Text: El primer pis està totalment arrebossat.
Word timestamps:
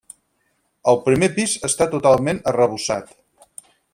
El 0.93 0.97
primer 1.07 1.29
pis 1.35 1.53
està 1.69 1.87
totalment 1.93 2.41
arrebossat. 2.53 3.15